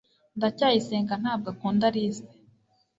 ndacyayisenga 0.37 1.13
ntabwo 1.21 1.47
akunda 1.53 1.83
alice 1.91 2.25